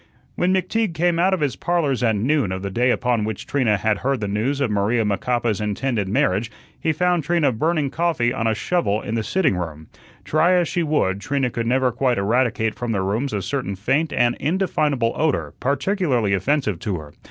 [0.33, 3.77] When McTeague came out of his "Parlors" at noon of the day upon which Trina
[3.77, 8.47] had heard the news of Maria Macapa's intended marriage, he found Trina burning coffee on
[8.47, 9.89] a shovel in the sitting room.
[10.25, 14.11] Try as she would, Trina could never quite eradicate from their rooms a certain faint
[14.11, 17.13] and indefinable odor, particularly offensive to her.